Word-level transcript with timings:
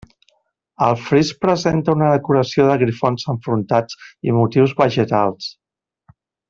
El 0.85 0.95
fris 1.09 1.29
presenta 1.45 1.95
una 1.97 2.07
decoració 2.15 2.67
de 2.71 2.79
grifons 2.85 3.29
enfrontats 3.37 4.01
i 4.31 4.37
motius 4.43 4.75
vegetals. 4.85 5.55